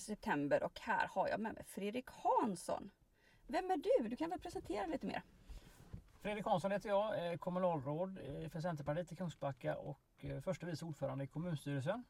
september 0.00 0.62
och 0.62 0.80
här 0.80 1.06
har 1.06 1.28
jag 1.28 1.40
med 1.40 1.54
mig 1.54 1.64
Fredrik 1.64 2.08
Hansson. 2.10 2.90
Vem 3.46 3.70
är 3.70 3.76
du? 3.76 4.08
Du 4.08 4.16
kan 4.16 4.30
väl 4.30 4.40
presentera 4.40 4.82
dig 4.82 4.90
lite 4.90 5.06
mer? 5.06 5.22
Fredrik 6.20 6.44
Hansson 6.44 6.70
heter 6.70 6.88
jag, 6.88 7.40
kommunalråd 7.40 8.18
eh, 8.18 8.48
för 8.48 8.60
Centerpartiet 8.60 9.12
i 9.12 9.16
Kungsbacka 9.16 9.76
och 9.76 10.00
eh, 10.18 10.40
förste 10.40 10.66
vice 10.66 10.84
ordförande 10.84 11.24
i 11.24 11.26
kommunstyrelsen. 11.26 12.04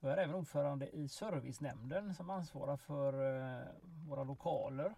Jag 0.00 0.12
är 0.12 0.16
även 0.16 0.34
ordförande 0.34 0.88
i 0.88 1.08
servicenämnden 1.08 2.14
som 2.14 2.30
ansvarar 2.30 2.76
för 2.76 3.12
eh, 3.12 3.66
våra 4.08 4.24
lokaler, 4.24 4.94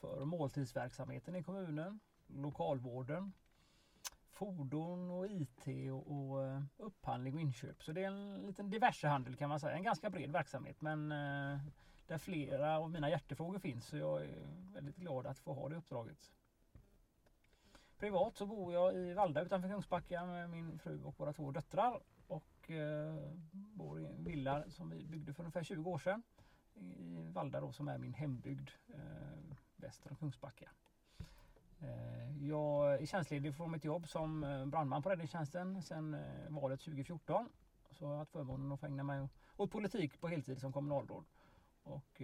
för 0.00 0.24
måltidsverksamheten 0.24 1.36
i 1.36 1.42
kommunen, 1.42 2.00
lokalvården, 2.26 3.32
fordon 4.36 5.10
och 5.10 5.26
IT 5.26 5.66
och, 5.92 6.10
och 6.10 6.44
eh, 6.44 6.62
upphandling 6.76 7.34
och 7.34 7.40
inköp. 7.40 7.82
Så 7.82 7.92
det 7.92 8.02
är 8.02 8.06
en 8.06 8.46
liten 8.46 8.70
diversehandel 8.70 9.36
kan 9.36 9.48
man 9.48 9.60
säga. 9.60 9.76
En 9.76 9.82
ganska 9.82 10.10
bred 10.10 10.32
verksamhet 10.32 10.80
men 10.80 11.12
eh, 11.12 11.58
där 12.06 12.18
flera 12.18 12.78
av 12.78 12.90
mina 12.90 13.10
hjärtefrågor 13.10 13.58
finns. 13.58 13.86
Så 13.86 13.96
jag 13.96 14.22
är 14.24 14.46
väldigt 14.72 14.96
glad 14.96 15.26
att 15.26 15.38
få 15.38 15.52
ha 15.52 15.68
det 15.68 15.76
uppdraget. 15.76 16.32
Privat 17.98 18.36
så 18.36 18.46
bor 18.46 18.72
jag 18.72 18.94
i 18.94 19.12
Valda 19.12 19.42
utanför 19.42 19.68
Kungsbacka 19.68 20.24
med 20.24 20.50
min 20.50 20.78
fru 20.78 21.02
och 21.02 21.20
våra 21.20 21.32
två 21.32 21.50
döttrar. 21.50 22.00
Och 22.26 22.70
eh, 22.70 23.14
bor 23.50 24.00
i 24.00 24.06
en 24.06 24.24
villa 24.24 24.70
som 24.70 24.90
vi 24.90 25.04
byggde 25.04 25.34
för 25.34 25.42
ungefär 25.42 25.62
20 25.62 25.90
år 25.90 25.98
sedan. 25.98 26.22
I 26.74 27.28
Valda 27.32 27.60
då 27.60 27.72
som 27.72 27.88
är 27.88 27.98
min 27.98 28.14
hembygd 28.14 28.70
eh, 28.88 29.56
väster 29.76 30.10
om 30.10 30.16
Kungsbacka. 30.16 30.70
Eh, 31.80 32.48
jag 32.48 32.94
är 32.94 33.06
tjänstledig 33.06 33.54
från 33.54 33.70
mitt 33.70 33.84
jobb 33.84 34.08
som 34.08 34.44
eh, 34.44 34.66
brandman 34.66 35.02
på 35.02 35.10
räddningstjänsten 35.10 35.82
sedan 35.82 36.14
eh, 36.14 36.20
valet 36.48 36.80
2014. 36.80 37.48
Så 37.90 38.04
jag 38.04 38.08
har 38.08 38.16
haft 38.16 38.32
förmånen 38.32 38.72
att 38.72 38.80
få 38.80 38.86
ägna 38.86 39.02
mig 39.02 39.28
åt 39.56 39.70
politik 39.70 40.20
på 40.20 40.28
heltid 40.28 40.60
som 40.60 40.72
kommunalråd. 40.72 41.24
Och 41.82 42.22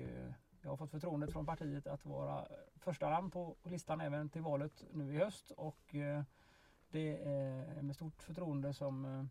jag 0.62 0.70
har 0.70 0.76
fått 0.76 0.90
förtroendet 0.90 1.32
från 1.32 1.46
partiet 1.46 1.86
att 1.86 2.04
vara 2.04 2.46
första 2.76 3.10
namn 3.10 3.30
på 3.30 3.56
listan 3.64 4.00
även 4.00 4.28
till 4.28 4.42
valet 4.42 4.84
nu 4.92 5.14
i 5.14 5.18
höst 5.18 5.50
och 5.50 5.94
det 6.90 7.22
är 7.22 7.82
med 7.82 7.96
stort 7.96 8.22
förtroende 8.22 8.74
som 8.74 9.28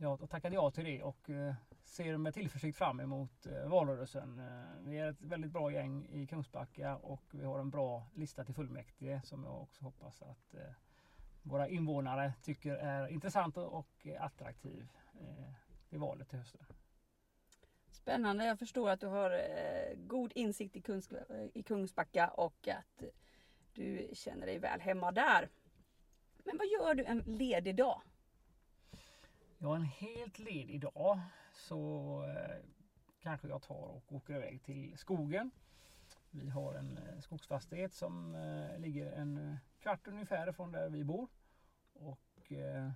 jag 0.00 0.30
tackade 0.30 0.54
ja 0.54 0.70
till 0.70 0.84
det 0.84 1.02
och 1.02 1.30
eh, 1.30 1.54
ser 1.84 2.16
med 2.16 2.34
tillförsikt 2.34 2.78
fram 2.78 3.00
emot 3.00 3.46
eh, 3.46 3.68
valrörelsen. 3.68 4.38
Eh, 4.38 4.88
vi 4.88 4.98
är 4.98 5.10
ett 5.10 5.22
väldigt 5.22 5.50
bra 5.50 5.72
gäng 5.72 6.06
i 6.08 6.26
Kungsbacka 6.26 6.96
och 6.96 7.22
vi 7.30 7.44
har 7.44 7.58
en 7.58 7.70
bra 7.70 8.06
lista 8.14 8.44
till 8.44 8.54
fullmäktige 8.54 9.20
som 9.24 9.44
jag 9.44 9.62
också 9.62 9.84
hoppas 9.84 10.22
att 10.22 10.54
våra 11.42 11.68
invånare 11.68 12.32
tycker 12.42 12.74
är 12.74 13.08
intressant 13.08 13.56
och 13.56 14.06
attraktiv 14.18 14.88
i 15.90 15.96
valet 15.96 16.28
till 16.28 16.38
hösten. 16.38 16.60
Spännande. 17.90 18.44
Jag 18.44 18.58
förstår 18.58 18.90
att 18.90 19.00
du 19.00 19.06
har 19.06 19.42
god 19.96 20.32
insikt 20.34 20.76
i, 20.76 20.80
Kungs 20.80 21.08
i 21.54 21.62
Kungsbacka 21.62 22.28
och 22.28 22.68
att 22.68 23.04
du 23.72 24.10
känner 24.12 24.46
dig 24.46 24.58
väl 24.58 24.80
hemma 24.80 25.12
där. 25.12 25.48
Men 26.44 26.58
vad 26.58 26.66
gör 26.66 26.94
du 26.94 27.04
en 27.04 27.18
ledig 27.18 27.76
dag? 27.76 28.02
Ja, 29.62 29.76
en 29.76 29.84
helt 29.84 30.38
ledig 30.38 30.80
dag 30.80 31.20
så 31.52 32.22
eh, 32.24 32.56
kanske 33.22 33.48
jag 33.48 33.62
tar 33.62 33.74
och 33.74 34.12
åker 34.12 34.34
iväg 34.34 34.62
till 34.62 34.98
skogen. 34.98 35.50
Vi 36.30 36.48
har 36.48 36.74
en 36.74 36.98
eh, 36.98 37.20
skogsfastighet 37.20 37.92
som 37.92 38.34
eh, 38.34 38.78
ligger 38.78 39.12
en 39.12 39.36
eh, 39.36 39.56
kvart 39.82 40.06
ungefär 40.06 40.52
från 40.52 40.72
där 40.72 40.88
vi 40.88 41.04
bor. 41.04 41.28
Och 41.92 42.52
eh, 42.52 42.90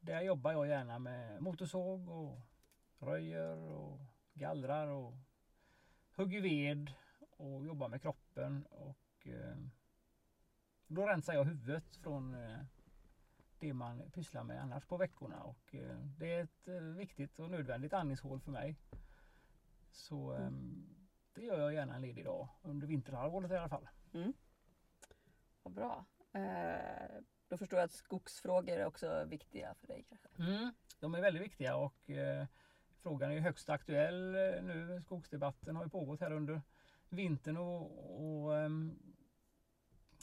där 0.00 0.20
jobbar 0.20 0.52
jag 0.52 0.66
gärna 0.66 0.98
med 0.98 1.42
motorsåg 1.42 2.08
och 2.08 2.40
röjer 2.98 3.56
och 3.56 4.00
gallrar 4.34 4.86
och 4.86 5.14
hugger 6.14 6.40
ved 6.40 6.92
och 7.36 7.66
jobbar 7.66 7.88
med 7.88 8.02
kroppen. 8.02 8.66
Och 8.70 9.26
eh, 9.26 9.56
då 10.86 11.06
rensar 11.06 11.34
jag 11.34 11.44
huvudet 11.44 11.96
från 11.96 12.34
eh, 12.34 12.58
det 13.58 13.72
man 13.72 14.10
pysslar 14.10 14.44
med 14.44 14.62
annars 14.62 14.84
på 14.86 14.96
veckorna. 14.96 15.42
Och 15.42 15.74
eh, 15.74 15.98
det 16.18 16.34
är 16.34 16.42
ett 16.44 16.68
eh, 16.68 16.80
viktigt 16.80 17.38
och 17.38 17.50
nödvändigt 17.50 17.92
andningshål 17.92 18.40
för 18.40 18.50
mig. 18.50 18.76
Så 19.90 20.34
eh, 20.34 20.50
det 21.34 21.42
gör 21.42 21.58
jag 21.58 21.74
gärna 21.74 21.94
en 21.94 22.02
ledig 22.02 22.24
dag 22.24 22.48
under 22.62 22.86
vinterhalvåret 22.86 23.50
i 23.50 23.56
alla 23.56 23.68
fall. 23.68 23.88
Mm. 24.14 24.32
Vad 25.62 25.74
bra. 25.74 26.04
Eh, 26.32 27.22
då 27.48 27.58
förstår 27.58 27.78
jag 27.78 27.84
att 27.84 27.92
skogsfrågor 27.92 28.78
är 28.78 28.86
också 28.86 29.24
viktiga 29.24 29.74
för 29.74 29.86
dig 29.86 30.04
kanske? 30.08 30.28
Mm, 30.38 30.72
de 31.00 31.14
är 31.14 31.20
väldigt 31.20 31.42
viktiga 31.42 31.76
och 31.76 32.10
eh, 32.10 32.46
Frågan 33.06 33.32
är 33.32 33.40
högst 33.40 33.68
aktuell 33.68 34.32
nu. 34.62 35.02
Skogsdebatten 35.04 35.76
har 35.76 35.84
ju 35.84 35.90
pågått 35.90 36.20
här 36.20 36.32
under 36.32 36.62
vintern 37.08 37.56
och, 37.56 38.44
och 38.44 38.52
um, 38.52 38.98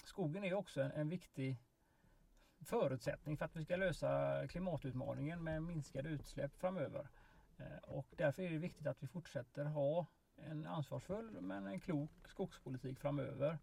skogen 0.05 0.43
är 0.43 0.53
också 0.53 0.81
en, 0.81 0.91
en, 0.91 1.09
viktig 1.09 1.57
förutsättning 2.63 3.37
för 3.37 3.45
att 3.45 3.55
vi 3.55 3.63
ska 3.63 3.75
lösa 3.75 4.43
klimatutmaningen 4.47 5.43
med 5.43 5.63
minskade 5.63 6.09
utsläpp 6.09 6.57
framöver. 6.57 7.07
Eh, 7.57 7.77
och 7.83 8.07
därför 8.17 8.43
är 8.43 8.49
det 8.49 8.57
viktigt 8.57 8.87
att 8.87 9.03
vi 9.03 9.07
fortsätter 9.07 9.65
ha 9.65 10.05
en 10.35 10.67
ansvarsfull 10.67 11.41
men 11.41 11.67
en 11.67 11.79
klok 11.79 12.27
skogspolitik 12.27 12.99
framöver. 12.99 13.59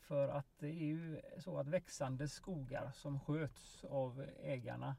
För 0.00 0.28
att 0.28 0.58
det 0.58 0.68
är 0.68 0.86
ju 0.86 1.20
så 1.38 1.58
att 1.58 1.68
växande 1.68 2.28
skogar 2.28 2.90
som 2.94 3.20
sköts 3.20 3.84
av 3.84 4.26
ägarna 4.42 4.96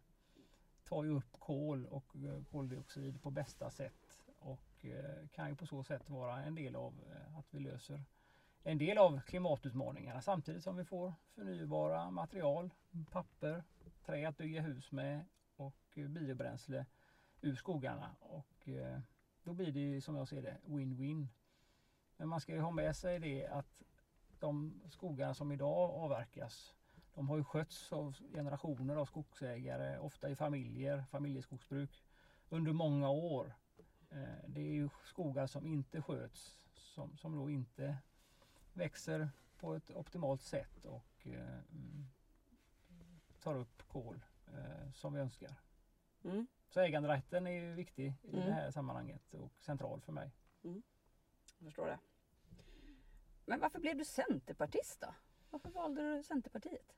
tar 0.83 1.03
ju 1.03 1.09
upp 1.09 1.31
kol 1.39 1.85
och 1.85 2.15
eh, 2.15 2.43
koldioxid 2.51 3.21
på 3.21 3.31
bästa 3.31 3.69
sätt 3.69 4.23
och 4.39 4.85
eh, 4.85 5.27
kan 5.31 5.49
ju 5.49 5.55
på 5.55 5.65
så 5.65 5.83
sätt 5.83 6.09
vara 6.09 6.43
en 6.43 6.55
del 6.55 6.75
av 6.75 6.93
att 7.37 7.45
vi 7.53 7.59
löser 7.59 8.03
en 8.63 8.77
del 8.77 8.97
av 8.97 9.21
klimatutmaningarna 9.21 10.21
samtidigt 10.21 10.63
som 10.63 10.77
vi 10.77 10.85
får 10.85 11.13
förnybara 11.35 12.11
material, 12.11 12.69
papper, 13.11 13.63
trä 14.05 14.27
att 14.27 14.37
bygga 14.37 14.61
hus 14.61 14.91
med 14.91 15.25
och 15.55 15.97
eh, 15.97 16.07
biobränsle 16.07 16.85
ur 17.41 17.55
skogarna. 17.55 18.15
Och 18.19 18.67
eh, 18.67 18.99
då 19.43 19.53
blir 19.53 19.71
det 19.71 20.01
som 20.01 20.15
jag 20.15 20.27
ser 20.27 20.41
det 20.41 20.57
win-win. 20.65 21.27
Men 22.17 22.27
man 22.27 22.41
ska 22.41 22.53
ju 22.53 22.61
ha 22.61 22.71
med 22.71 22.95
sig 22.95 23.19
det 23.19 23.47
att 23.47 23.83
de 24.39 24.81
skogar 24.89 25.33
som 25.33 25.51
idag 25.51 25.91
avverkas 25.91 26.73
de 27.15 27.29
har 27.29 27.37
ju 27.37 27.43
skötts 27.43 27.93
av 27.93 28.17
generationer 28.33 28.95
av 28.95 29.05
skogsägare, 29.05 29.97
ofta 29.97 30.29
i 30.29 30.35
familjer, 30.35 31.03
familjeskogsbruk, 31.09 32.03
under 32.49 32.73
många 32.73 33.09
år. 33.09 33.53
Eh, 34.09 34.47
det 34.47 34.61
är 34.61 34.73
ju 34.73 34.89
skogar 35.03 35.47
som 35.47 35.67
inte 35.67 36.01
sköts, 36.01 36.67
som, 36.73 37.17
som 37.17 37.35
då 37.35 37.49
inte 37.49 37.97
växer 38.73 39.29
på 39.57 39.73
ett 39.75 39.91
optimalt 39.91 40.41
sätt 40.41 40.85
och 40.85 41.27
eh, 41.27 41.59
mm, 41.71 42.07
tar 43.41 43.55
upp 43.55 43.87
kol 43.87 44.25
eh, 44.47 44.91
som 44.91 45.13
vi 45.13 45.19
önskar. 45.19 45.55
Mm. 46.23 46.47
Så 46.69 46.79
äganderätten 46.79 47.47
är 47.47 47.51
ju 47.51 47.73
viktig 47.73 48.13
i 48.21 48.35
mm. 48.35 48.45
det 48.45 48.53
här 48.53 48.71
sammanhanget 48.71 49.33
och 49.33 49.51
central 49.59 50.01
för 50.01 50.11
mig. 50.11 50.31
Mm. 50.63 50.83
Jag 51.57 51.65
förstår 51.65 51.85
det. 51.85 51.99
Men 53.45 53.59
varför 53.59 53.79
blev 53.79 53.97
du 53.97 54.05
centerpartist 54.05 55.01
då? 55.01 55.13
Varför 55.49 55.69
valde 55.69 56.15
du 56.15 56.23
Centerpartiet? 56.23 56.95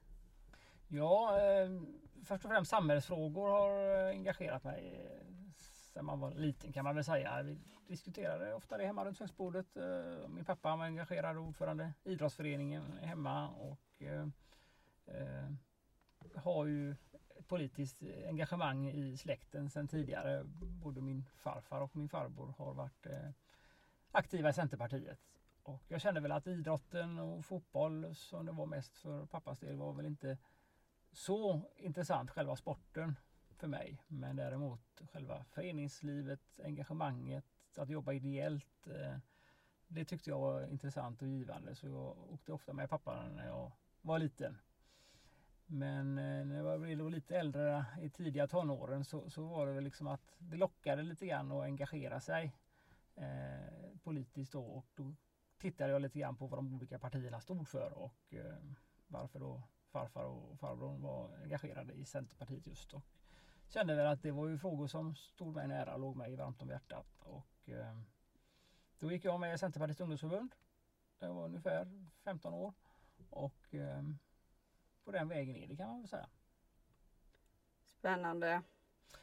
Ja, 0.88 1.41
eh, 1.41 1.69
först 2.24 2.46
och 2.46 2.52
främst 2.52 2.72
samhällsfrågor 2.72 3.50
har 3.50 4.00
eh, 4.00 4.09
engagerat 4.09 4.64
mig 4.64 5.09
sen 5.95 6.06
man 6.06 6.19
var 6.19 6.31
liten 6.31 6.72
kan 6.72 6.83
man 6.83 6.95
väl 6.95 7.03
säga. 7.03 7.43
Vi 7.43 7.59
diskuterade 7.87 8.53
ofta 8.53 8.78
det 8.78 8.85
hemma 8.85 9.05
runt 9.05 9.17
köksbordet. 9.17 9.78
Eh, 9.78 10.28
min 10.28 10.46
pappa 10.46 10.75
var 10.75 10.85
engagerad 10.85 11.37
ordförande 11.37 11.93
i 12.03 12.11
idrottsföreningen 12.11 12.97
hemma 13.02 13.49
och 13.49 14.02
eh, 14.02 14.28
eh, 15.05 15.49
har 16.35 16.66
ju 16.66 16.91
ett 17.37 17.47
politiskt 17.47 18.03
engagemang 18.28 18.90
i 18.90 19.17
släkten 19.17 19.70
sedan 19.70 19.87
tidigare. 19.87 20.43
Både 20.84 21.02
min 21.02 21.25
farfar 21.35 21.81
och 21.81 21.96
min 21.96 22.09
farbror 22.09 22.53
har 22.58 22.73
varit 22.73 23.05
eh, 23.05 23.29
aktiva 24.11 24.49
i 24.49 24.53
Centerpartiet. 24.53 25.20
Och 25.64 25.84
jag 25.87 26.02
kände 26.02 26.20
väl 26.20 26.31
att 26.31 26.47
idrotten 26.47 27.20
och 27.20 27.46
fotboll 27.46 28.16
som 28.16 28.46
det 28.46 28.52
var 28.52 28.66
mest 28.66 28.97
för 28.97 29.25
pappas 29.25 29.59
del 29.59 29.75
var 29.75 29.93
väl 29.93 30.05
inte 30.05 30.37
så 31.11 31.61
intressant 31.75 32.31
själva 32.31 32.55
sporten 32.55 33.16
för 33.57 33.67
mig. 33.67 34.02
Men 34.07 34.35
däremot 34.35 35.02
själva 35.11 35.43
föreningslivet, 35.43 36.59
engagemanget, 36.63 37.46
att 37.78 37.90
jobba 37.90 38.13
ideellt. 38.13 38.87
Eh, 38.87 39.17
det 39.87 40.05
tyckte 40.05 40.29
jag 40.29 40.40
var 40.40 40.67
intressant 40.67 41.22
och 41.22 41.28
givande 41.28 41.75
så 41.75 41.87
jag 41.87 42.34
åkte 42.34 42.53
ofta 42.53 42.73
med 42.73 42.90
pappa 42.90 43.29
när 43.29 43.47
jag 43.47 43.72
var 44.02 44.19
liten. 44.19 44.57
Men 45.66 46.17
eh, 46.17 46.46
när 46.46 46.55
jag 46.55 46.81
blev 46.81 47.09
lite 47.09 47.37
äldre 47.37 47.85
i 48.02 48.09
tidiga 48.09 48.47
tonåren 48.47 49.05
så, 49.05 49.29
så 49.29 49.43
var 49.46 49.67
det 49.67 49.73
väl 49.73 49.84
liksom 49.84 50.08
att 50.08 50.35
det 50.37 50.58
lockade 50.58 51.03
lite 51.03 51.25
grann 51.25 51.51
att 51.51 51.63
engagera 51.63 52.19
sig 52.19 52.55
eh, 53.16 53.97
politiskt 54.03 54.51
då 54.51 54.66
och 54.66 54.87
då 54.96 55.16
tittade 55.58 55.91
jag 55.91 56.01
lite 56.01 56.19
grann 56.19 56.35
på 56.35 56.47
vad 56.47 56.59
de 56.59 56.73
olika 56.75 56.99
partierna 56.99 57.41
stod 57.41 57.67
för 57.67 57.93
och 57.93 58.34
eh, 58.34 58.58
varför 59.08 59.40
då 59.40 59.63
farfar 59.91 60.23
och 60.23 60.59
farbror 60.59 60.97
var 60.97 61.37
engagerade 61.43 61.93
i 61.93 62.05
Centerpartiet 62.05 62.67
just 62.67 62.93
och 62.93 63.03
kände 63.75 63.95
väl 63.95 64.07
att 64.07 64.22
det 64.22 64.31
var 64.31 64.47
ju 64.47 64.57
frågor 64.57 64.87
som 64.87 65.16
stod 65.16 65.55
mig 65.55 65.67
nära 65.67 65.93
och 65.93 65.99
låg 65.99 66.16
mig 66.16 66.35
varmt 66.35 66.61
om 66.61 66.69
hjärtat. 66.69 67.05
Och, 67.19 67.69
eh, 67.69 67.99
Då 68.99 69.11
gick 69.11 69.25
jag 69.25 69.39
med 69.39 69.55
i 69.55 69.57
Centerpartiets 69.57 70.01
ungdomsförbund. 70.01 70.55
Jag 71.19 71.33
var 71.33 71.45
ungefär 71.45 72.07
15 72.23 72.53
år. 72.53 72.73
Och 73.29 73.75
eh, 73.75 74.03
på 75.03 75.11
den 75.11 75.27
vägen 75.27 75.55
är 75.55 75.67
det 75.67 75.75
kan 75.75 75.87
man 75.87 75.99
väl 75.99 76.07
säga. 76.07 76.29
Spännande. 77.85 78.61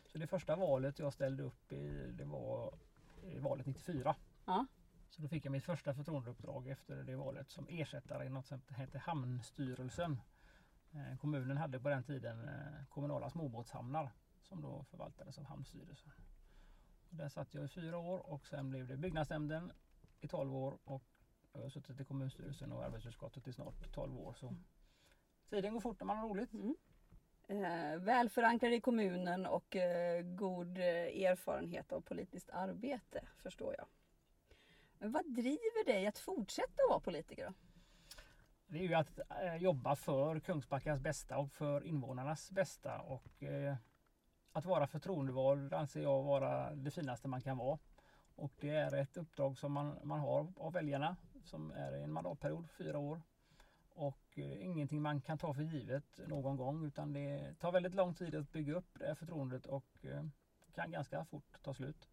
Så 0.07 0.19
det 0.19 0.27
första 0.27 0.57
valet 0.57 0.99
jag 0.99 1.13
ställde 1.13 1.43
upp 1.43 1.73
i 1.73 2.13
det 2.13 2.25
var 2.25 2.75
i 3.23 3.39
valet 3.39 3.67
94. 3.67 4.17
Ja. 4.45 4.67
Så 5.11 5.23
då 5.23 5.29
fick 5.29 5.45
jag 5.45 5.53
mitt 5.53 5.65
första 5.65 5.95
förtroendeuppdrag 5.95 6.69
efter 6.69 6.97
det 6.97 7.17
valet 7.17 7.51
som 7.51 7.67
ersättare 7.69 8.27
i 8.27 8.29
något 8.29 8.47
som 8.47 8.61
hette 8.69 8.99
Hamnstyrelsen. 8.99 10.21
Eh, 10.93 11.19
kommunen 11.19 11.57
hade 11.57 11.81
på 11.81 11.89
den 11.89 12.03
tiden 12.03 12.49
eh, 12.49 12.87
kommunala 12.89 13.31
småbåtshamnar 13.31 14.11
som 14.53 14.63
då 14.63 14.85
förvaltades 14.91 15.39
av 15.39 15.45
Hamnstyrelsen. 15.45 16.13
Och 17.11 17.17
där 17.17 17.29
satt 17.29 17.55
jag 17.55 17.65
i 17.65 17.69
fyra 17.69 17.99
år 17.99 18.19
och 18.19 18.47
sen 18.47 18.71
blev 18.71 18.87
det 18.87 18.97
byggnadsnämnden 18.97 19.73
i 20.21 20.29
12 20.29 20.57
år 20.57 20.79
och 20.85 21.03
jag 21.53 21.63
har 21.63 21.69
suttit 21.69 22.01
i 22.01 22.05
kommunstyrelsen 22.05 22.73
och 22.73 22.85
arbetsutskottet 22.85 23.49
i 23.49 23.53
snart 23.53 23.93
12 23.93 24.19
år. 24.19 24.35
Så 24.35 24.55
tiden 25.51 25.73
går 25.73 25.81
fort 25.81 26.01
när 26.01 26.07
man 26.07 26.17
har 26.17 26.29
roligt. 26.29 26.53
Mm. 26.53 26.75
Eh, 27.49 27.99
väl 27.99 28.29
förankrad 28.29 28.73
i 28.73 28.81
kommunen 28.81 29.47
och 29.47 29.77
eh, 29.77 30.23
god 30.23 30.79
eh, 30.79 30.85
erfarenhet 30.85 31.93
av 31.93 32.01
politiskt 32.01 32.51
arbete 32.51 33.29
förstår 33.37 33.75
jag. 33.79 33.87
Men 34.99 35.13
vad 35.13 35.35
driver 35.35 35.85
dig 35.85 36.07
att 36.07 36.19
fortsätta 36.19 36.83
vara 36.89 37.01
politiker 37.01 37.47
då? 37.47 37.53
Det 38.67 38.79
är 38.79 38.83
ju 38.83 38.95
att 38.95 39.19
eh, 39.19 39.57
jobba 39.57 39.97
för 39.97 40.41
Kungsbackas 40.41 41.01
bästa 41.01 41.39
och 41.39 41.53
för 41.53 41.85
invånarnas 41.85 42.51
bästa. 42.51 43.01
Och, 43.01 43.43
eh, 43.43 43.77
att 44.53 44.65
vara 44.65 44.87
förtroendevald 44.87 45.73
anser 45.73 46.03
jag 46.03 46.23
vara 46.23 46.75
det 46.75 46.91
finaste 46.91 47.29
man 47.29 47.41
kan 47.41 47.59
vara. 47.59 47.79
Och 48.35 48.53
det 48.61 48.71
är 48.71 48.95
ett 48.95 49.17
uppdrag 49.17 49.59
som 49.59 49.73
man, 49.73 49.99
man 50.03 50.21
har 50.21 50.53
av 50.57 50.73
väljarna 50.73 51.17
som 51.45 51.71
är 51.71 51.93
en 51.93 52.13
mandatperiod, 52.13 52.71
fyra 52.71 52.99
år. 52.99 53.23
Och 53.95 54.39
eh, 54.39 54.67
ingenting 54.67 55.03
man 55.03 55.21
kan 55.21 55.39
ta 55.39 55.55
för 55.55 55.63
givet 55.63 56.21
någon 56.27 56.57
gång 56.57 56.87
utan 56.87 57.13
det 57.13 57.55
tar 57.61 57.73
väldigt 57.73 57.95
lång 57.95 58.15
tid 58.15 58.35
att 58.35 58.53
bygga 58.53 58.75
upp 58.75 58.99
det 58.99 59.07
här 59.07 59.15
förtroendet 59.15 59.67
och 59.67 59.87
eh, 60.03 60.25
kan 60.75 60.91
ganska 60.91 61.25
fort 61.25 61.63
ta 61.63 61.75
slut. 61.75 62.09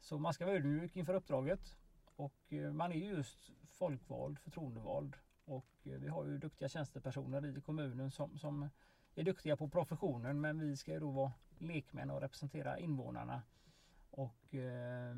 Så 0.00 0.18
man 0.18 0.34
ska 0.34 0.46
vara 0.46 0.56
ödmjuk 0.56 0.96
inför 0.96 1.14
uppdraget 1.14 1.78
och 2.16 2.52
eh, 2.52 2.72
man 2.72 2.92
är 2.92 2.96
just 2.96 3.50
folkvald, 3.70 4.38
förtroendevald 4.38 5.16
och 5.44 5.66
eh, 5.84 5.92
vi 5.92 6.08
har 6.08 6.24
ju 6.24 6.38
duktiga 6.38 6.68
tjänstepersoner 6.68 7.58
i 7.58 7.60
kommunen 7.60 8.10
som, 8.10 8.38
som 8.38 8.68
är 9.14 9.22
duktiga 9.22 9.56
på 9.56 9.68
professionen 9.68 10.40
men 10.40 10.60
vi 10.60 10.76
ska 10.76 10.92
ju 10.92 11.00
då 11.00 11.10
vara 11.10 11.32
lekmän 11.58 12.10
och 12.10 12.20
representera 12.20 12.78
invånarna. 12.78 13.42
Och 14.10 14.54
eh, 14.54 15.16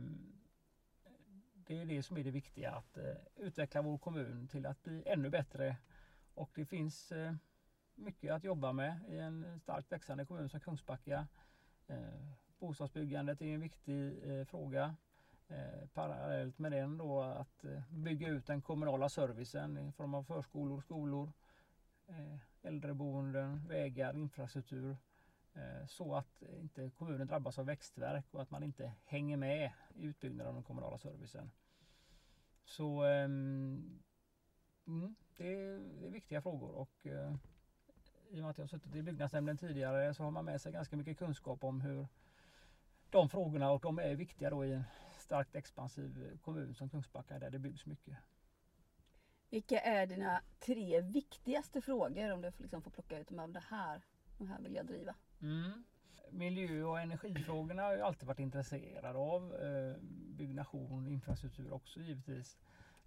det 1.55 1.79
är 1.79 1.85
det 1.85 2.03
som 2.03 2.17
är 2.17 2.25
det 2.25 2.31
viktiga, 2.31 2.71
att 2.71 2.97
eh, 2.97 3.15
utveckla 3.37 3.83
vår 3.83 3.99
kommun 3.99 4.49
till 4.49 4.67
att 4.67 4.83
bli 4.83 5.03
ännu 5.07 5.31
bättre. 5.31 5.77
Och 6.35 6.51
det 6.55 6.65
finns 6.65 7.13
eh, 7.13 7.35
mycket 7.95 8.33
att 8.33 8.45
jobba 8.45 8.73
med 8.73 9.01
i 9.09 9.19
en 9.19 9.61
starkt 9.61 9.93
växande 9.93 10.27
kommun 10.27 10.49
som 10.49 10.61
Kungsbacka. 10.61 11.27
Eh, 11.87 11.99
bostadsbyggandet 12.59 13.43
är 13.43 13.47
en 13.47 13.61
viktig 13.61 14.31
eh, 14.31 14.45
fråga. 14.45 14.97
Eh, 15.49 15.89
parallellt 15.95 16.59
med 16.59 16.73
den 16.73 16.99
då 16.99 17.23
att 17.23 17.65
eh, 17.65 17.83
bygga 17.91 18.29
ut 18.29 18.47
den 18.47 18.63
kommunala 18.63 19.09
servicen 19.09 19.79
i 19.79 19.93
form 19.93 20.15
av 20.15 20.25
förskolor, 20.25 20.81
skolor, 20.81 21.33
eh, 22.07 22.39
äldreboenden, 22.65 23.69
vägar, 23.69 24.17
infrastruktur. 24.17 24.97
Eh, 25.55 25.87
så 25.87 26.15
att 26.15 26.43
inte 26.43 26.91
kommunen 26.91 27.27
drabbas 27.27 27.59
av 27.59 27.67
växtverk 27.67 28.27
och 28.31 28.43
att 28.43 28.51
man 28.51 28.63
inte 28.63 28.93
hänger 29.05 29.37
med 29.37 29.73
i 29.95 30.05
utbyggnaden 30.05 30.49
av 30.49 30.55
den 30.55 30.63
kommunala 30.63 30.99
servicen. 30.99 31.51
Så 32.65 33.03
ehm, 33.03 34.01
mm, 34.87 35.15
det, 35.37 35.55
är, 35.55 35.79
det 36.01 36.07
är 36.07 36.11
viktiga 36.11 36.43
frågor 36.43 36.71
och 36.71 37.07
eh, 37.07 37.35
i 38.31 38.39
och 38.39 38.43
med 38.43 38.51
att 38.51 38.59
jag 38.59 38.63
har 38.63 38.69
suttit 38.69 38.95
i 38.95 39.03
byggnadsnämnden 39.03 39.57
tidigare 39.57 40.15
så 40.15 40.23
har 40.23 40.31
man 40.31 40.45
med 40.45 40.61
sig 40.61 40.73
ganska 40.73 40.97
mycket 40.97 41.19
kunskap 41.19 41.65
om 41.65 41.81
hur 41.81 42.07
de 43.11 43.29
frågorna 43.29 43.71
och 43.71 43.83
de 43.83 43.99
är 43.99 44.15
viktiga 44.15 44.51
då 44.51 44.65
i 44.65 44.73
en 44.73 44.85
starkt 45.19 45.55
expansiv 45.55 46.39
kommun 46.43 46.75
som 46.75 46.89
Kungsbacka 46.89 47.39
där 47.39 47.51
det 47.51 47.59
byggs 47.59 47.87
mycket. 47.87 48.17
Vilka 49.55 49.81
är 49.81 50.07
dina 50.07 50.41
tre 50.61 51.01
viktigaste 51.01 51.81
frågor 51.81 52.33
om 52.33 52.43
du 52.43 52.53
liksom 52.59 52.83
får 52.83 52.91
plocka 52.91 53.19
ut 53.19 53.29
dem 53.29 53.39
av 53.39 53.53
det 53.53 53.63
här? 53.71 54.03
De 54.39 54.49
här 54.49 54.61
vill 54.61 54.75
jag 54.75 54.87
driva. 54.87 55.15
Mm. 55.43 55.85
Miljö 56.31 56.85
och 56.85 57.01
energifrågorna 57.01 57.83
har 57.83 57.93
jag 57.93 58.01
alltid 58.01 58.29
varit 58.29 58.39
intresserad 58.39 59.17
av. 59.17 59.49
Byggnation 59.49 60.35
byggnation, 60.37 61.07
infrastruktur 61.07 61.73
också 61.73 62.01
givetvis. 62.01 62.59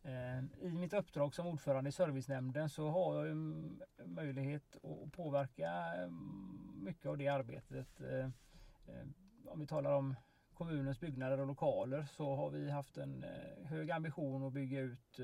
Eh, 0.04 0.40
I 0.62 0.72
mitt 0.72 0.94
uppdrag 0.94 1.36
som 1.36 1.48
ordförande 1.48 1.90
i 1.90 1.92
servicenämnden 1.92 2.70
så 2.70 2.90
har 2.90 3.26
jag 3.26 3.38
möjlighet 4.06 4.78
att 4.84 5.12
påverka 5.12 5.96
eh, 5.96 6.10
mycket 6.76 7.06
av 7.06 7.18
det 7.18 7.28
arbetet. 7.28 8.02
Om 9.46 9.60
vi 9.60 9.68
talar 9.68 9.92
om 9.92 10.16
kommunens 10.54 11.00
byggnader 11.00 11.40
och 11.40 11.48
lokaler 11.48 12.04
så 12.04 12.36
har 12.36 12.50
vi 12.50 12.70
haft 12.70 12.98
en 12.98 13.26
hög 13.64 13.92
ambition 13.92 14.44
att 14.44 14.54
bygga 14.54 14.80
ut 14.80 15.20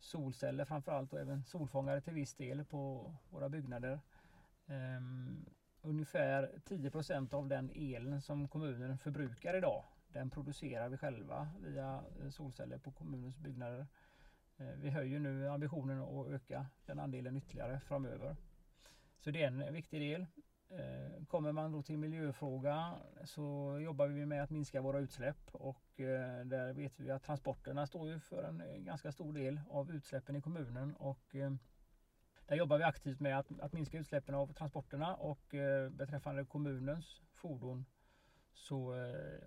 solceller 0.00 0.64
framförallt 0.64 1.12
och 1.12 1.20
även 1.20 1.44
solfångare 1.44 2.00
till 2.00 2.14
viss 2.14 2.34
del 2.34 2.64
på 2.64 3.14
våra 3.30 3.48
byggnader. 3.48 4.00
Um, 4.66 5.46
ungefär 5.82 6.50
10% 6.68 7.34
av 7.34 7.48
den 7.48 7.70
elen 7.74 8.20
som 8.20 8.48
kommunen 8.48 8.98
förbrukar 8.98 9.56
idag 9.56 9.84
den 10.12 10.30
producerar 10.30 10.88
vi 10.88 10.96
själva 10.96 11.48
via 11.60 12.04
eh, 12.22 12.30
solceller 12.30 12.78
på 12.78 12.90
kommunens 12.90 13.38
byggnader. 13.38 13.86
Eh, 14.56 14.66
vi 14.76 14.90
höjer 14.90 15.18
nu 15.18 15.48
ambitionen 15.48 16.02
att 16.02 16.28
öka 16.28 16.66
den 16.86 16.98
andelen 16.98 17.36
ytterligare 17.36 17.80
framöver. 17.80 18.36
Så 19.18 19.30
det 19.30 19.42
är 19.42 19.46
en 19.46 19.72
viktig 19.74 20.00
del. 20.00 20.26
Eh, 20.72 21.24
kommer 21.26 21.52
man 21.52 21.72
då 21.72 21.82
till 21.82 21.98
miljöfrågan 21.98 22.98
så 23.24 23.78
jobbar 23.80 24.06
vi 24.06 24.26
med 24.26 24.42
att 24.42 24.50
minska 24.50 24.80
våra 24.80 24.98
utsläpp 24.98 25.48
och 25.52 26.00
eh, 26.00 26.44
där 26.44 26.72
vet 26.72 27.00
vi 27.00 27.10
att 27.10 27.22
transporterna 27.22 27.86
står 27.86 28.08
ju 28.08 28.20
för 28.20 28.42
en 28.42 28.60
eh, 28.60 28.76
ganska 28.76 29.12
stor 29.12 29.32
del 29.32 29.60
av 29.70 29.90
utsläppen 29.90 30.36
i 30.36 30.42
kommunen 30.42 30.96
och 30.96 31.36
där 32.46 32.56
jobbar 32.56 32.78
vi 32.78 32.84
aktivt 32.84 33.20
med 33.20 33.38
att, 33.38 33.60
att 33.60 33.72
minska 33.72 33.98
utsläppen 33.98 34.34
av 34.34 34.52
transporterna 34.52 35.14
och 35.14 35.54
beträffande 35.90 36.44
kommunens 36.44 37.22
fordon 37.32 37.84
så 38.52 38.92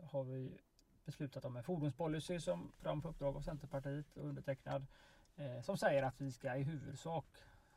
har 0.04 0.24
vi 0.24 0.58
beslutat 1.06 1.46
om 1.46 1.56
en 1.56 1.64
fordonspolicy 1.64 2.40
som 2.40 2.72
fram 2.78 3.02
på 3.02 3.10
uppdrag 3.10 3.36
av 3.36 3.42
Centerpartiet 3.42 4.18
och 4.18 4.28
undertecknad 4.28 4.86
som 5.62 5.78
säger 5.78 6.04
att 6.04 6.22
vi 6.22 6.32
ska 6.32 6.56
i 6.56 6.64
huvudsak 6.64 7.26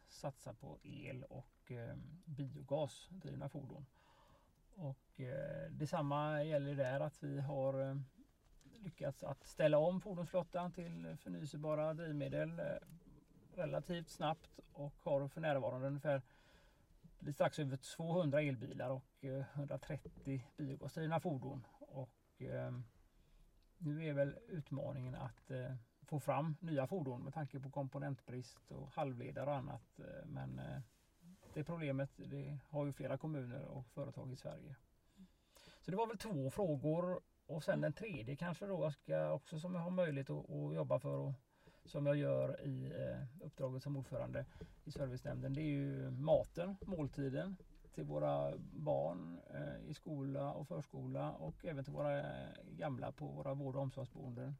satsa 0.09 0.55
på 0.55 0.79
el 0.83 1.25
och 1.25 1.73
eh, 1.73 1.97
biogasdrivna 2.25 3.49
fordon. 3.49 3.87
Och 4.75 5.21
eh, 5.21 5.71
detsamma 5.71 6.43
gäller 6.43 6.75
där 6.75 7.01
att 7.01 7.23
vi 7.23 7.41
har 7.41 7.91
eh, 7.91 7.97
lyckats 8.79 9.25
att 9.25 9.45
ställa 9.45 9.79
om 9.79 10.01
fordonsflottan 10.01 10.73
till 10.73 11.17
förnyelsebara 11.21 11.95
drivmedel 11.95 12.59
eh, 12.59 12.65
relativt 13.55 14.09
snabbt 14.09 14.61
och 14.73 14.95
har 15.03 15.29
för 15.29 15.41
närvarande 15.41 15.87
ungefär 15.87 16.23
strax 17.33 17.59
över 17.59 17.77
200 17.77 18.43
elbilar 18.43 18.91
och 18.91 19.25
eh, 19.25 19.45
130 19.55 20.47
biogasdrivna 20.57 21.21
fordon. 21.21 21.67
Och, 21.81 22.43
eh, 22.43 22.79
nu 23.79 24.07
är 24.07 24.13
väl 24.13 24.39
utmaningen 24.49 25.15
att 25.15 25.51
eh, 25.51 25.75
få 26.07 26.21
fram 26.21 26.57
nya 26.61 26.87
fordon 26.87 27.25
med 27.25 27.35
tanke 27.35 27.61
på 27.61 27.71
komponentbrist 27.71 28.73
och 28.73 28.91
halvledare 28.91 29.51
och 29.51 29.57
annat. 29.57 29.99
Eh, 29.99 30.27
men 30.27 30.59
eh, 30.59 30.81
det 31.55 31.65
problemet 31.65 32.11
det 32.17 32.59
har 32.69 32.87
ju 32.87 32.93
flera 32.93 33.19
kommuner 33.19 33.65
och 33.65 33.87
företag 33.87 34.33
i 34.33 34.37
Sverige. 34.37 34.77
Så 35.81 35.91
det 35.91 35.97
var 35.97 36.07
väl 36.07 36.19
två 36.19 36.51
frågor 36.51 37.21
och 37.47 37.65
sen 37.65 37.81
den 37.81 37.93
tredje 37.93 38.37
kanske 38.37 38.67
då 38.67 38.83
jag 38.83 38.93
ska 38.93 39.33
också 39.33 39.61
som 39.61 39.75
jag 39.75 39.81
har 39.81 39.91
möjlighet 39.91 40.31
att, 40.31 40.51
att 40.51 40.75
jobba 40.75 40.99
för 40.99 41.17
och 41.17 41.33
som 41.85 42.07
jag 42.07 42.17
gör 42.17 42.61
i 42.67 42.87
eh, 42.87 43.47
uppdraget 43.47 43.83
som 43.83 43.97
ordförande 43.97 44.47
i 44.85 44.91
servicenämnden. 44.91 45.55
Det 45.55 45.61
är 45.61 45.71
ju 45.71 46.11
maten, 46.11 46.77
måltiden 46.87 47.57
till 47.95 48.05
våra 48.05 48.53
barn 48.59 49.41
i 49.87 49.95
skola 49.95 50.53
och 50.53 50.69
förskola 50.69 51.33
och 51.33 51.65
även 51.65 51.85
till 51.85 51.93
våra 51.93 52.23
gamla 52.71 53.13
på 53.13 53.27
våra 53.27 53.55
vård 53.55 53.77
och 53.77 53.83
omsorgsboenden. 53.83 54.57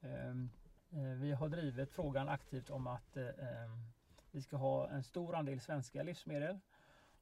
Ehm, 0.00 0.50
Eh, 0.94 1.02
vi 1.02 1.32
har 1.32 1.48
drivit 1.48 1.92
frågan 1.92 2.28
aktivt 2.28 2.70
om 2.70 2.86
att 2.86 3.16
eh, 3.16 3.26
ehm, 3.26 3.92
vi 4.30 4.42
ska 4.42 4.56
ha 4.56 4.88
en 4.88 5.02
stor 5.02 5.34
andel 5.34 5.60
svenska 5.60 6.02
livsmedel. 6.02 6.58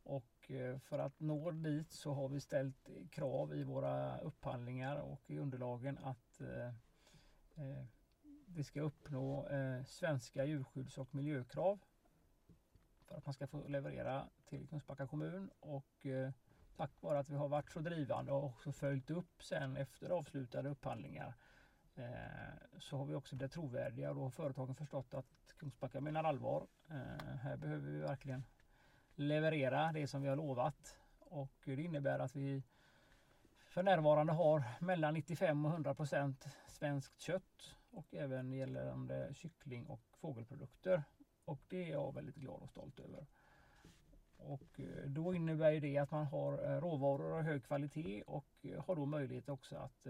Och 0.02 0.50
eh, 0.50 0.78
för 0.78 0.98
att 0.98 1.20
nå 1.20 1.50
dit 1.50 1.92
så 1.92 2.12
har 2.12 2.28
vi 2.28 2.40
ställt 2.40 2.90
krav 3.10 3.54
i 3.54 3.64
våra 3.64 4.18
upphandlingar 4.18 4.96
och 4.96 5.30
i 5.30 5.38
underlagen 5.38 5.98
att 5.98 6.40
vi 8.46 8.64
ska 8.64 8.80
uppnå 8.80 9.48
svenska 9.86 10.44
djurskydds 10.44 10.98
och 10.98 11.14
miljökrav 11.14 11.78
för 13.06 13.14
att 13.14 13.26
man 13.26 13.34
ska 13.34 13.46
få 13.46 13.68
leverera 13.68 14.28
till 14.48 14.68
Kungsbacka 14.68 15.06
kommun. 15.06 15.50
Och 15.60 16.06
tack 16.76 16.90
vare 17.00 17.18
att 17.18 17.28
vi 17.28 17.36
har 17.36 17.48
varit 17.48 17.70
så 17.70 17.80
drivande 17.80 18.32
och 18.32 18.44
också 18.44 18.72
följt 18.72 19.10
upp 19.10 19.42
sen 19.42 19.76
efter 19.76 20.10
avslutade 20.10 20.68
upphandlingar 20.68 21.34
Eh, 22.00 22.78
så 22.78 22.96
har 22.96 23.04
vi 23.04 23.14
också 23.14 23.36
blivit 23.36 23.52
trovärdiga 23.52 24.10
och 24.10 24.14
då 24.16 24.22
har 24.22 24.30
företagen 24.30 24.74
förstått 24.74 25.14
att 25.14 25.54
Kungsbacka 25.58 26.00
menar 26.00 26.24
allvar. 26.24 26.66
Eh, 26.90 27.36
här 27.42 27.56
behöver 27.56 27.90
vi 27.90 27.98
verkligen 27.98 28.44
leverera 29.14 29.92
det 29.92 30.06
som 30.06 30.22
vi 30.22 30.28
har 30.28 30.36
lovat 30.36 30.98
och 31.18 31.52
det 31.64 31.82
innebär 31.82 32.18
att 32.18 32.36
vi 32.36 32.62
för 33.64 33.82
närvarande 33.82 34.32
har 34.32 34.64
mellan 34.80 35.14
95 35.14 35.64
och 35.64 35.72
100 35.72 35.94
procent 35.94 36.46
svenskt 36.66 37.20
kött 37.20 37.76
och 37.90 38.14
även 38.14 38.52
gällande 38.52 39.34
kyckling 39.34 39.86
och 39.86 40.02
fågelprodukter. 40.20 41.02
Och 41.44 41.60
det 41.68 41.84
är 41.84 41.90
jag 41.90 42.14
väldigt 42.14 42.36
glad 42.36 42.62
och 42.62 42.70
stolt 42.70 43.00
över. 43.00 43.26
Och 44.36 44.80
eh, 44.80 45.06
då 45.06 45.34
innebär 45.34 45.80
det 45.80 45.98
att 45.98 46.10
man 46.10 46.26
har 46.26 46.80
råvaror 46.80 47.38
av 47.38 47.42
hög 47.42 47.64
kvalitet 47.64 48.22
och 48.22 48.66
har 48.86 48.96
då 48.96 49.06
möjlighet 49.06 49.48
också 49.48 49.76
att 49.76 50.06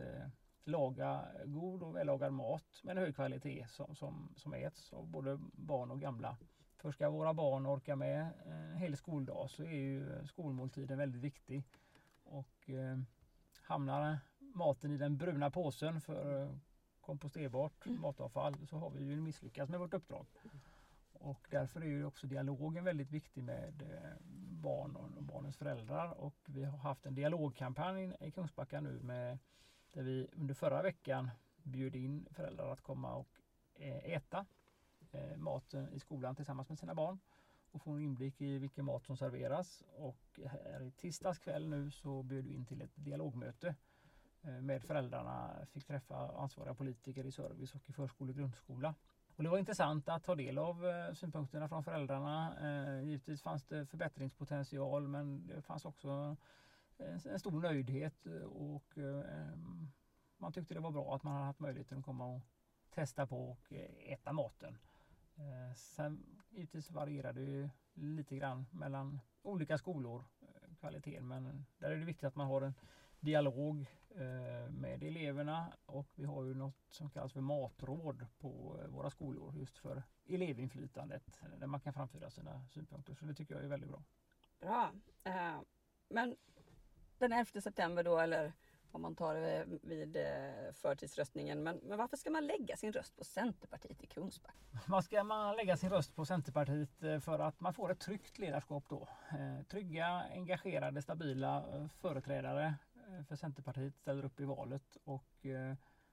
laga 0.64 1.26
god 1.44 1.82
och 1.82 1.96
vällagad 1.96 2.32
mat 2.32 2.80
med 2.82 2.96
en 2.96 3.02
hög 3.02 3.14
kvalitet 3.14 3.66
som, 3.68 3.94
som, 3.94 4.34
som 4.36 4.54
äts 4.54 4.92
av 4.92 5.06
både 5.06 5.38
barn 5.52 5.90
och 5.90 6.00
gamla. 6.00 6.36
För 6.76 6.92
ska 6.92 7.10
våra 7.10 7.34
barn 7.34 7.66
orka 7.66 7.96
med 7.96 8.32
en 8.46 8.76
hel 8.76 8.96
skoldag 8.96 9.50
så 9.50 9.62
är 9.62 9.74
ju 9.76 10.26
skolmåltiden 10.26 10.98
väldigt 10.98 11.22
viktig. 11.22 11.64
Och 12.24 12.70
eh, 12.70 12.98
hamnar 13.62 14.18
maten 14.38 14.92
i 14.92 14.96
den 14.96 15.16
bruna 15.16 15.50
påsen 15.50 16.00
för 16.00 16.58
komposterbart 17.00 17.86
mm. 17.86 18.00
matavfall 18.00 18.66
så 18.66 18.76
har 18.76 18.90
vi 18.90 19.04
ju 19.04 19.20
misslyckats 19.20 19.70
med 19.70 19.80
vårt 19.80 19.94
uppdrag. 19.94 20.26
Och 21.12 21.46
därför 21.50 21.80
är 21.80 21.86
ju 21.86 22.04
också 22.04 22.26
dialogen 22.26 22.84
väldigt 22.84 23.10
viktig 23.10 23.44
med 23.44 23.82
eh, 23.82 24.26
barn 24.62 24.96
och 24.96 25.22
barnens 25.22 25.56
föräldrar 25.56 26.20
och 26.20 26.36
vi 26.46 26.64
har 26.64 26.78
haft 26.78 27.06
en 27.06 27.14
dialogkampanj 27.14 28.14
i 28.20 28.30
Kungsbacka 28.30 28.80
nu 28.80 29.00
med 29.02 29.38
där 29.92 30.02
vi 30.02 30.26
under 30.32 30.54
förra 30.54 30.82
veckan 30.82 31.30
bjöd 31.62 31.96
in 31.96 32.26
föräldrar 32.30 32.72
att 32.72 32.80
komma 32.80 33.14
och 33.14 33.40
eh, 33.74 34.12
äta 34.12 34.46
eh, 35.10 35.36
maten 35.36 35.88
i 35.88 36.00
skolan 36.00 36.36
tillsammans 36.36 36.68
med 36.68 36.78
sina 36.78 36.94
barn 36.94 37.18
och 37.70 37.82
få 37.82 37.90
en 37.90 38.00
inblick 38.00 38.40
i 38.40 38.58
vilken 38.58 38.84
mat 38.84 39.04
som 39.04 39.16
serveras. 39.16 39.82
Och 39.96 40.40
här 40.46 40.82
i 40.82 40.90
tisdags 40.90 41.38
kväll 41.38 41.68
nu 41.68 41.90
så 41.90 42.22
bjöd 42.22 42.44
vi 42.44 42.54
in 42.54 42.64
till 42.64 42.82
ett 42.82 42.90
dialogmöte 42.94 43.74
eh, 44.42 44.60
med 44.60 44.82
föräldrarna. 44.82 45.66
Fick 45.72 45.84
träffa 45.84 46.16
ansvariga 46.16 46.74
politiker 46.74 47.26
i 47.26 47.32
service 47.32 47.74
och 47.74 47.90
i 47.90 47.92
förskola 47.92 48.30
och 48.30 48.36
grundskola. 48.36 48.94
Och 49.36 49.42
det 49.42 49.50
var 49.50 49.58
intressant 49.58 50.08
att 50.08 50.24
ta 50.24 50.34
del 50.34 50.58
av 50.58 50.84
synpunkterna 51.14 51.68
från 51.68 51.84
föräldrarna. 51.84 52.54
Givetvis 53.02 53.42
fanns 53.42 53.64
det 53.64 53.86
förbättringspotential 53.86 55.08
men 55.08 55.46
det 55.46 55.62
fanns 55.62 55.84
också 55.84 56.36
en 57.00 57.38
stor 57.38 57.60
nöjdhet 57.60 58.26
och 58.44 58.98
ehm, 58.98 59.90
man 60.40 60.52
tyckte 60.52 60.74
det 60.74 60.80
var 60.80 60.90
bra 60.90 61.14
att 61.14 61.22
man 61.22 61.32
hade 61.32 61.46
haft 61.46 61.60
möjligheten 61.60 61.98
att 61.98 62.04
komma 62.04 62.26
och 62.26 62.42
testa 62.90 63.26
på 63.26 63.50
och 63.50 63.72
eh, 63.72 64.12
äta 64.12 64.32
maten. 64.32 64.78
Eh, 65.36 65.74
sen 65.74 66.40
givetvis 66.50 66.90
varierar 66.90 67.32
det 67.32 67.40
ju 67.40 67.68
lite 67.94 68.36
grann 68.36 68.66
mellan 68.70 69.20
olika 69.42 69.78
skolor 69.78 70.24
eh, 70.40 70.74
kvaliteten 70.80 71.28
men 71.28 71.66
där 71.78 71.90
är 71.90 71.96
det 71.96 72.04
viktigt 72.04 72.24
att 72.24 72.36
man 72.36 72.46
har 72.46 72.62
en 72.62 72.74
dialog 73.20 73.86
med 74.70 75.02
eleverna 75.02 75.72
och 75.86 76.08
vi 76.14 76.24
har 76.24 76.44
ju 76.44 76.54
något 76.54 76.76
som 76.88 77.10
kallas 77.10 77.32
för 77.32 77.40
matråd 77.40 78.26
på 78.38 78.80
våra 78.88 79.10
skolor 79.10 79.56
just 79.56 79.78
för 79.78 80.02
elevinflytandet 80.26 81.40
där 81.58 81.66
man 81.66 81.80
kan 81.80 81.92
framföra 81.92 82.30
sina 82.30 82.66
synpunkter. 82.68 83.14
Så 83.14 83.24
det 83.24 83.34
tycker 83.34 83.54
jag 83.54 83.64
är 83.64 83.68
väldigt 83.68 83.90
bra. 83.90 84.02
Bra. 84.60 84.92
Men 86.08 86.36
den 87.20 87.32
11 87.32 87.60
september 87.60 88.04
då 88.04 88.18
eller 88.18 88.52
om 88.92 89.02
man 89.02 89.14
tar 89.14 89.34
det 89.34 89.64
vid 89.82 90.16
eh, 90.16 90.72
förtidsröstningen. 90.72 91.62
Men, 91.62 91.76
men, 91.76 91.98
varför 91.98 92.16
ska 92.16 92.30
man 92.30 92.46
lägga 92.46 92.76
sin 92.76 92.92
röst 92.92 93.16
på 93.16 93.24
Centerpartiet 93.24 94.02
i 94.02 94.06
Kungsbacka? 94.06 94.54
Vad 94.86 95.04
ska 95.04 95.24
man 95.24 95.56
lägga 95.56 95.76
sin 95.76 95.90
röst 95.90 96.16
på 96.16 96.24
Centerpartiet 96.24 97.02
eh, 97.02 97.20
för 97.20 97.38
att 97.38 97.60
man 97.60 97.74
får 97.74 97.92
ett 97.92 98.00
tryggt 98.00 98.38
ledarskap 98.38 98.84
då. 98.88 99.08
Eh, 99.30 99.66
trygga, 99.66 100.06
engagerade, 100.30 101.02
stabila 101.02 101.64
företrädare 102.00 102.74
för 103.28 103.36
Centerpartiet 103.36 103.96
ställer 103.96 104.24
upp 104.24 104.40
i 104.40 104.44
valet 104.44 104.96
och 105.04 105.46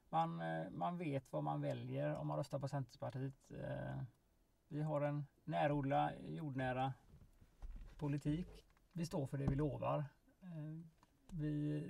man, 0.09 0.41
man 0.71 0.97
vet 0.97 1.31
vad 1.31 1.43
man 1.43 1.61
väljer 1.61 2.15
om 2.15 2.27
man 2.27 2.37
röstar 2.37 2.59
på 2.59 2.67
Centerpartiet. 2.67 3.51
Vi 4.67 4.81
har 4.81 5.01
en 5.01 5.25
närodla, 5.43 6.11
jordnära 6.27 6.93
politik. 7.97 8.65
Vi 8.91 9.05
står 9.05 9.27
för 9.27 9.37
det 9.37 9.47
vi 9.47 9.55
lovar. 9.55 10.05
Vi 11.29 11.83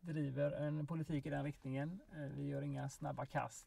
driver 0.00 0.52
en 0.52 0.86
politik 0.86 1.26
i 1.26 1.30
den 1.30 1.44
riktningen. 1.44 2.00
Eh, 2.12 2.18
vi 2.18 2.48
gör 2.48 2.62
inga 2.62 2.88
snabba 2.88 3.26
kast. 3.26 3.66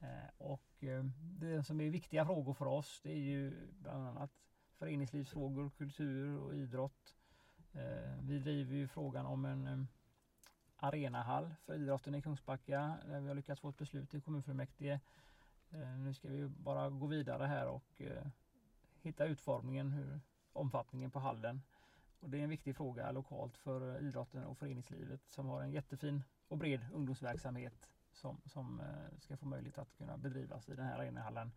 Eh, 0.00 0.30
och 0.38 0.84
eh, 0.84 1.04
det 1.20 1.64
som 1.64 1.80
är 1.80 1.90
viktiga 1.90 2.24
frågor 2.24 2.54
för 2.54 2.66
oss 2.66 3.00
det 3.02 3.10
är 3.10 3.18
ju 3.18 3.68
bland 3.78 4.06
annat 4.08 4.30
föreningslivsfrågor, 4.78 5.70
kultur 5.70 6.38
och 6.38 6.54
idrott. 6.54 7.16
Vi 8.20 8.38
driver 8.38 8.74
ju 8.74 8.88
frågan 8.88 9.26
om 9.26 9.44
en 9.44 9.88
arenahall 10.76 11.54
för 11.64 11.74
idrotten 11.74 12.14
i 12.14 12.22
Kungsbacka. 12.22 12.98
Där 13.06 13.20
vi 13.20 13.28
har 13.28 13.34
lyckats 13.34 13.60
få 13.60 13.68
ett 13.68 13.78
beslut 13.78 14.14
i 14.14 14.20
kommunfullmäktige. 14.20 15.00
Nu 15.98 16.14
ska 16.14 16.28
vi 16.28 16.48
bara 16.48 16.90
gå 16.90 17.06
vidare 17.06 17.44
här 17.44 17.68
och 17.68 18.02
hitta 19.02 19.24
utformningen, 19.24 19.92
hur, 19.92 20.20
omfattningen 20.52 21.10
på 21.10 21.18
hallen. 21.18 21.62
Och 22.26 22.32
det 22.32 22.38
är 22.38 22.42
en 22.42 22.50
viktig 22.50 22.76
fråga 22.76 23.12
lokalt 23.12 23.58
för 23.58 23.96
eh, 23.96 24.08
idrotten 24.08 24.44
och 24.44 24.58
föreningslivet 24.58 25.20
som 25.26 25.46
har 25.46 25.62
en 25.62 25.72
jättefin 25.72 26.22
och 26.48 26.58
bred 26.58 26.86
ungdomsverksamhet 26.92 27.90
som, 28.12 28.40
som 28.44 28.80
eh, 28.80 29.18
ska 29.18 29.36
få 29.36 29.46
möjlighet 29.46 29.78
att 29.78 29.96
kunna 29.96 30.16
bedrivas 30.16 30.68
i 30.68 30.74
den 30.74 30.84
här 30.84 30.98
arenahallen 30.98 31.52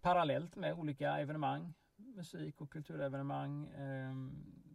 parallellt 0.00 0.56
med 0.56 0.74
olika 0.74 1.18
evenemang, 1.18 1.74
musik 1.96 2.60
och 2.60 2.70
kulturevenemang 2.70 3.66
eh, 3.66 4.14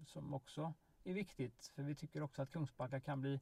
som 0.06 0.34
också 0.34 0.74
är 1.04 1.14
viktigt. 1.14 1.72
För 1.76 1.84
vi 1.84 1.96
tycker 1.96 2.24
också 2.24 2.42
att 2.42 2.52
Kungsbacka 2.52 3.00
kan 3.00 3.22
bli 3.22 3.40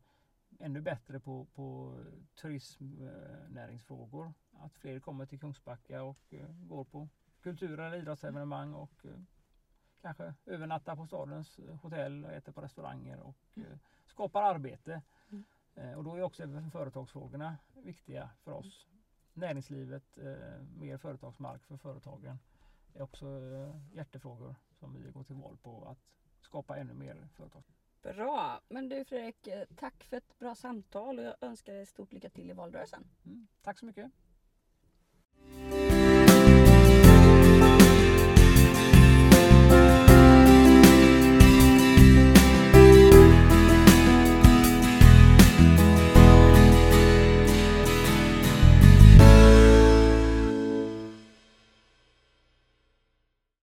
ännu 0.60 0.82
bättre 0.82 1.20
på, 1.20 1.46
på 1.46 1.96
eh, 2.00 2.06
turismnäringsfrågor. 2.42 4.34
Att 4.52 4.78
fler 4.78 5.00
kommer 5.00 5.26
till 5.26 5.40
Kungsbacka 5.40 6.04
och 6.04 6.34
går 6.50 6.84
på 6.84 7.10
kultur 7.42 7.80
eller 7.80 7.98
idrottsevenemang 7.98 8.74
och 8.74 9.06
kanske 10.02 10.34
övernattar 10.46 10.96
på 10.96 11.08
stadens 11.08 11.60
hotell 11.82 12.26
och 12.26 12.32
äter 12.32 12.52
på 12.52 12.62
restauranger 12.62 13.20
och 13.20 13.36
uh, 13.58 13.78
skapar 14.06 14.44
arbete. 14.44 15.02
Mm. 15.76 15.98
och 15.98 16.04
då 16.04 16.16
är 16.16 16.22
också 16.22 16.44
företagsfrågorna 16.72 17.58
viktiga 17.74 18.30
för 18.44 18.52
oss. 18.52 18.86
Mm. 18.86 19.04
Näringslivet, 19.34 20.18
mer 20.78 20.98
företagsmark 20.98 21.64
för 21.64 21.78
företagen 21.78 22.40
är 22.94 23.02
också 23.02 23.28
hjärtefrågor 23.94 24.56
som 24.80 24.94
vi 24.94 25.12
går 25.12 25.24
till 25.24 25.36
val 25.36 25.58
på 25.58 25.86
att 25.86 25.98
skapa 26.42 26.78
ännu 26.78 26.94
mer 26.94 27.28
företag. 27.36 27.64
Bra! 28.02 28.62
Men 28.70 28.90
du 28.90 29.06
Fredrik, 29.06 29.48
eh, 29.48 29.64
tack 29.76 30.04
för 30.04 30.18
ett 30.18 30.40
bra 30.40 30.56
samtal 30.56 31.20
och 31.20 31.26
jag 31.26 31.36
önskar 31.42 31.74
dig 31.74 31.86
stort 31.86 32.14
lycka 32.14 32.30
till 32.30 32.50
i 32.50 32.54
valrörelsen. 32.54 33.08
Mm, 33.26 33.48
tack 33.62 33.80
så 33.80 33.86
mycket! 33.86 34.12